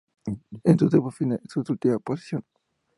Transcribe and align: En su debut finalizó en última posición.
En 0.63 0.79
su 0.79 0.89
debut 0.89 1.11
finalizó 1.11 1.59
en 1.59 1.65
última 1.73 1.99
posición. 1.99 2.43